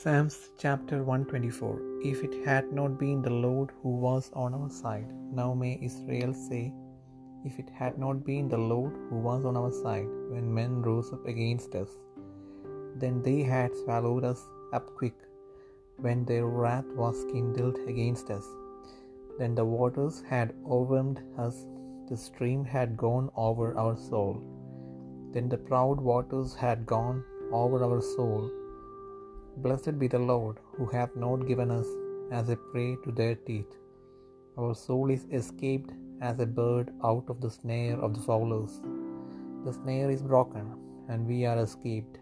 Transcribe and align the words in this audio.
Psalms 0.00 0.34
chapter 0.62 0.96
124 1.02 1.70
If 2.10 2.18
it 2.26 2.34
had 2.48 2.66
not 2.78 2.92
been 3.00 3.20
the 3.20 3.32
Lord 3.44 3.70
who 3.82 3.92
was 4.04 4.26
on 4.42 4.54
our 4.58 4.68
side, 4.70 5.08
now 5.38 5.48
may 5.62 5.72
Israel 5.88 6.32
say, 6.48 6.60
If 7.48 7.54
it 7.62 7.70
had 7.78 7.94
not 8.02 8.18
been 8.28 8.46
the 8.52 8.60
Lord 8.72 8.92
who 9.06 9.16
was 9.28 9.44
on 9.50 9.56
our 9.60 9.72
side, 9.72 10.10
when 10.32 10.54
men 10.58 10.74
rose 10.88 11.08
up 11.16 11.24
against 11.32 11.74
us, 11.80 11.88
then 13.02 13.16
they 13.24 13.40
had 13.54 13.80
swallowed 13.80 14.26
us 14.32 14.42
up 14.78 14.86
quick, 15.00 15.18
when 16.06 16.24
their 16.30 16.46
wrath 16.46 16.90
was 17.02 17.26
kindled 17.32 17.80
against 17.94 18.30
us. 18.38 18.46
Then 19.40 19.56
the 19.56 19.68
waters 19.76 20.22
had 20.30 20.54
overwhelmed 20.76 21.20
us, 21.46 21.58
the 22.10 22.20
stream 22.28 22.62
had 22.76 22.96
gone 23.06 23.28
over 23.48 23.68
our 23.84 23.96
soul. 23.96 24.36
Then 25.34 25.48
the 25.48 25.62
proud 25.72 26.00
waters 26.12 26.54
had 26.64 26.86
gone 26.96 27.20
over 27.62 27.80
our 27.88 28.00
soul. 28.14 28.42
Blessed 29.62 29.98
be 29.98 30.06
the 30.06 30.20
Lord, 30.20 30.56
who 30.76 30.86
hath 30.86 31.14
not 31.16 31.48
given 31.48 31.70
us 31.70 31.88
as 32.30 32.48
a 32.48 32.56
prey 32.70 32.90
to 33.04 33.10
their 33.10 33.34
teeth. 33.34 33.72
Our 34.56 34.74
soul 34.74 35.10
is 35.10 35.26
escaped 35.32 35.90
as 36.20 36.38
a 36.38 36.46
bird 36.46 36.92
out 37.02 37.24
of 37.28 37.40
the 37.40 37.50
snare 37.50 37.98
of 38.06 38.14
the 38.14 38.20
fowlers. 38.20 38.74
The 39.64 39.72
snare 39.72 40.10
is 40.16 40.22
broken, 40.22 40.66
and 41.08 41.26
we 41.26 41.44
are 41.44 41.58
escaped. 41.58 42.18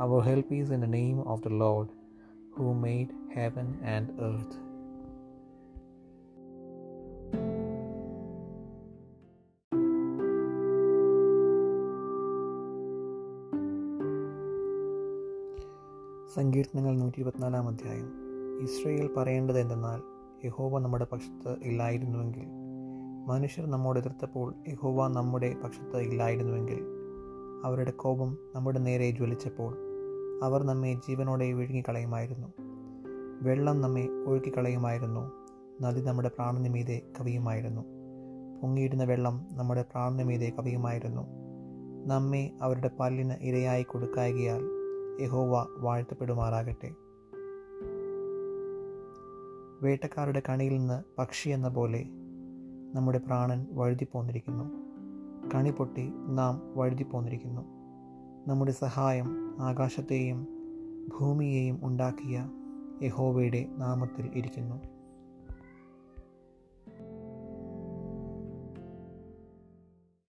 Our 0.00 0.22
help 0.22 0.50
is 0.50 0.70
in 0.70 0.80
the 0.80 0.94
name 1.00 1.20
of 1.34 1.42
the 1.42 1.54
Lord, 1.64 1.90
who 2.56 2.74
made 2.74 3.12
heaven 3.34 3.78
and 3.84 4.10
earth. 4.30 4.54
സങ്കീർത്തനങ്ങൾ 16.34 16.96
നൂറ്റി 16.96 17.20
ഇരുപത്തിനാലാം 17.20 17.68
അധ്യായം. 17.68 18.12
Israel 18.62 19.10
പറയേണ്ടത് 19.16 19.58
എന്തെന്നാൽ 19.58 20.00
യഹോവ 20.46 20.78
നമ്മുടെ 20.78 21.06
പക്ഷത്ത് 21.12 21.56
ഇല്ലായിരുന്നുവെങ്കിൽ. 21.62 22.42
മനുഷ്യർ 23.26 23.66
നമ്മോട് 23.66 23.98
എതിർത്തപ്പോൾ 23.98 24.54
യഹോവ 24.68 25.08
നമ്മുടെ 25.08 25.56
പക്ഷത്ത് 25.64 25.96
ഇല്ലായിരുന്നുവെങ്കിൽ. 25.96 26.84
അവരുടെ 27.64 27.90
കോപം 27.90 28.38
നമ്മുടെ 28.54 28.78
നേരെ 28.78 29.10
ജ്വലിച്ചപ്പോൾ 29.10 29.76
അവർ 30.42 30.62
നമ്മെ 30.62 30.94
ജീവനോടെ 30.94 31.52
വിഴുങ്ങിക്കളയുമായിരുന്നു. 31.52 32.48
വെള്ളം 33.42 33.80
നമ്മെ 33.80 34.08
ഒഴുക്കിക്കളയുമായിരുന്നു. 34.26 35.32
നദി 35.82 36.00
നമ്മുടെ 36.00 36.28
പ്രാണനിമീതെ 36.28 37.02
കവിയുമായിരുന്നു. 37.20 37.82
പൊങ്ങിയിരുന്ന 38.62 39.04
വെള്ളം 39.04 39.46
നമ്മുടെ 39.52 39.82
പ്രാണനിമീതെ 39.82 40.52
കവിയുമായിരുന്നു. 40.58 41.22
നമ്മെ 42.06 42.50
അവരുടെ 42.62 42.90
പല്ലിന് 43.00 43.34
ഇരയായി 43.40 43.82
കൊടുക്കായകയാൽ 43.82 44.83
യഹോവ 45.20 45.66
വാഴ്ത്തപ്പെടുമാറാകട്ടെ. 45.76 46.94
വേട്ടക്കാരുടെ 49.82 50.42
കണിയിൽ 50.48 50.78
നിന്ന് 50.78 51.04
പക്ഷി 51.18 51.48
എന്ന 51.50 51.68
പോലെ 51.68 52.04
നമ്മുടെ 52.94 53.18
പ്രാണൻ 53.18 53.66
വഴുതിപ്പോന്നിരിക്കുന്നു. 53.70 54.64
കണി 55.54 55.70
പൊട്ടി 55.70 56.12
നാം 56.28 56.62
വഴുതിപ്പോന്നിരിക്കുന്നു. 56.74 57.62
നമ്മുടെ 58.48 58.72
സഹായം 58.72 59.56
ആകാശത്തെയും 59.60 60.48
ഭൂമിയെയും 61.20 61.80
ഉണ്ടാക്കിയ 61.82 62.50
യഹോവയുടെ 63.02 63.66
നാമത്തിൽ 63.78 64.30
ഇരിക്കുന്നു. 64.34 64.93